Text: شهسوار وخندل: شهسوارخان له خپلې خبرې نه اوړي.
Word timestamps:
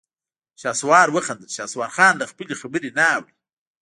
شهسوار 0.61 1.07
وخندل: 1.15 1.49
شهسوارخان 1.57 2.13
له 2.17 2.25
خپلې 2.31 2.53
خبرې 2.61 2.89
نه 2.97 3.05
اوړي. 3.15 3.33